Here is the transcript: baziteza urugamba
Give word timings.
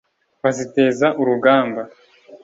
baziteza 0.43 1.07
urugamba 1.21 1.81